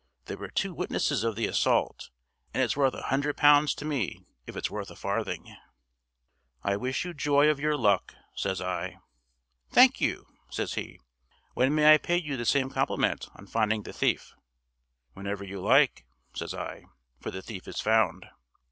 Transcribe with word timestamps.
There 0.25 0.37
were 0.37 0.49
two 0.49 0.73
witnesses 0.73 1.23
of 1.23 1.35
the 1.35 1.45
assault, 1.45 2.09
and 2.55 2.63
it's 2.63 2.75
worth 2.75 2.95
a 2.95 3.03
hundred 3.03 3.37
pounds 3.37 3.75
to 3.75 3.85
me 3.85 4.25
if 4.47 4.55
it's 4.57 4.71
worth 4.71 4.89
a 4.89 4.95
farthing." 4.95 5.55
"I 6.63 6.75
wish 6.75 7.05
you 7.05 7.13
joy 7.13 7.49
of 7.49 7.59
your 7.59 7.77
luck," 7.77 8.15
says 8.33 8.61
I. 8.61 8.97
"Thank 9.69 10.01
you," 10.01 10.25
says 10.49 10.73
he. 10.73 10.99
"When 11.53 11.75
may 11.75 11.93
I 11.93 11.99
pay 11.99 12.17
you 12.17 12.35
the 12.35 12.45
same 12.45 12.71
compliment 12.71 13.27
on 13.35 13.45
finding 13.45 13.83
the 13.83 13.93
thief?" 13.93 14.33
"Whenever 15.13 15.43
you 15.43 15.61
like," 15.61 16.03
says 16.33 16.55
I, 16.55 16.85
"for 17.19 17.29
the 17.29 17.43
thief 17.43 17.67
is 17.67 17.79
found." 17.79 18.25